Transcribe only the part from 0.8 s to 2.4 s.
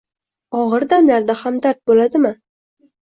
damlarda hamdard bo‘ladimi?